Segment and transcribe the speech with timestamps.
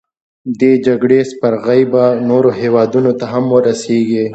[0.59, 4.25] دې جګړې سپرغۍ به نورو هیوادونو ته هم ورسیږي.